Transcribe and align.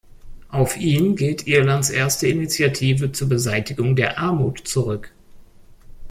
Auf 0.49 0.77
ihn 0.77 1.15
geht 1.15 1.45
Irlands 1.45 1.91
erste 1.91 2.25
Initiative 2.27 3.11
zur 3.11 3.29
Beseitigung 3.29 3.95
der 3.95 4.17
Armut 4.17 4.57
zurück. 4.67 5.13